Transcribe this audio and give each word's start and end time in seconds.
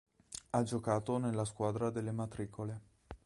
Ha 0.49 0.63
giocato 0.63 1.19
nella 1.19 1.45
squadra 1.45 1.91
delle 1.91 2.11
matricole. 2.11 2.81